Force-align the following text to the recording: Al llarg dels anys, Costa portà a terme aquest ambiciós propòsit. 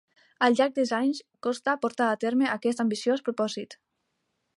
Al 0.45 0.55
llarg 0.59 0.71
dels 0.77 0.93
anys, 0.99 1.19
Costa 1.47 1.75
portà 1.83 2.07
a 2.13 2.15
terme 2.25 2.49
aquest 2.55 2.81
ambiciós 2.85 3.25
propòsit. 3.29 3.77